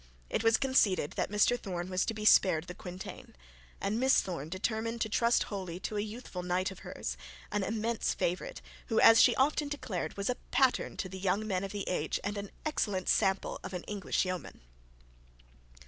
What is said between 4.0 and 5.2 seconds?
Thorne determined to